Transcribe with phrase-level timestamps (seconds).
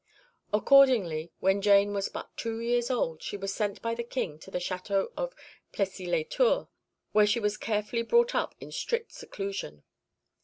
[0.51, 4.49] Accordingly when Jane was but two years old she was sent by the King to
[4.49, 5.35] the Château of
[5.71, 6.65] Plessis lès Tours,
[7.11, 9.83] where she was carefully brought up in strict seclusion.